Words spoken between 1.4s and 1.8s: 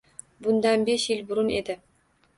edi.